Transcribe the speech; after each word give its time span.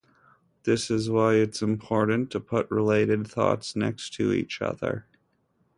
This 0.63 0.89
is 0.89 1.11
why 1.11 1.35
it’s 1.35 1.61
important 1.61 2.31
to 2.31 2.39
put 2.39 2.71
related 2.71 3.27
thoughts 3.27 3.75
next 3.75 4.13
to 4.15 4.33
each 4.33 4.59
other. 4.59 5.05